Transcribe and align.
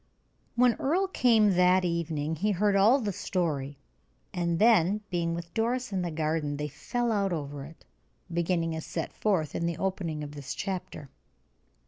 When 0.55 0.73
Earle 0.79 1.07
came 1.09 1.51
that 1.51 1.85
evening 1.85 2.37
he 2.37 2.49
heard 2.49 2.75
all 2.75 2.99
the 2.99 3.13
story, 3.13 3.77
and 4.33 4.57
then, 4.57 5.01
being 5.11 5.35
with 5.35 5.53
Doris 5.53 5.93
in 5.93 6.01
the 6.01 6.09
garden, 6.09 6.57
they 6.57 6.69
fell 6.69 7.11
out 7.11 7.31
over 7.31 7.65
it, 7.65 7.85
beginning 8.33 8.75
as 8.75 8.83
set 8.83 9.13
forth 9.13 9.53
in 9.53 9.67
the 9.67 9.77
opening 9.77 10.23
of 10.23 10.31
this 10.31 10.55
chapter. 10.55 11.11